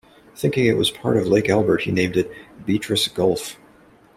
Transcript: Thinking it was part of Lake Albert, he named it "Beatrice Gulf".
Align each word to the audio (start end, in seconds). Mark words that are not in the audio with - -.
Thinking 0.35 0.65
it 0.65 0.77
was 0.77 0.89
part 0.89 1.15
of 1.15 1.27
Lake 1.27 1.47
Albert, 1.47 1.81
he 1.83 1.91
named 1.91 2.17
it 2.17 2.31
"Beatrice 2.65 3.07
Gulf". 3.09 3.57